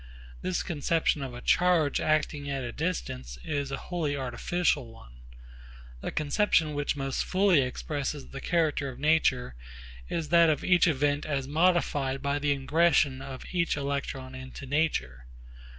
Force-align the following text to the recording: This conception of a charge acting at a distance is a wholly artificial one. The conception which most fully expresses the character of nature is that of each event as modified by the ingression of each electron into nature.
This 0.41 0.63
conception 0.63 1.21
of 1.21 1.35
a 1.35 1.41
charge 1.41 1.99
acting 2.01 2.49
at 2.49 2.63
a 2.63 2.71
distance 2.71 3.37
is 3.45 3.69
a 3.69 3.77
wholly 3.77 4.17
artificial 4.17 4.91
one. 4.91 5.17
The 6.01 6.09
conception 6.09 6.73
which 6.73 6.95
most 6.95 7.23
fully 7.23 7.61
expresses 7.61 8.29
the 8.29 8.41
character 8.41 8.89
of 8.89 8.97
nature 8.97 9.53
is 10.09 10.29
that 10.29 10.49
of 10.49 10.63
each 10.63 10.87
event 10.87 11.23
as 11.27 11.47
modified 11.47 12.19
by 12.19 12.39
the 12.39 12.51
ingression 12.51 13.21
of 13.21 13.45
each 13.53 13.77
electron 13.77 14.33
into 14.33 14.65
nature. 14.65 15.27